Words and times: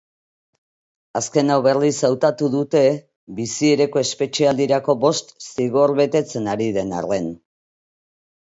Azken 1.19 1.55
hau 1.55 1.57
berriz 1.67 1.91
hautatu 2.09 2.49
dute 2.55 2.81
biziereko 3.41 4.03
espetxealdirako 4.07 4.97
bost 5.05 5.33
zigor 5.53 5.95
betetzen 6.01 6.53
ari 6.55 6.71
den 6.81 6.97
arren. 7.03 7.33